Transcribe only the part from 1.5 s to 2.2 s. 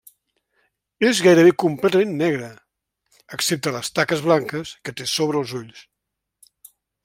completament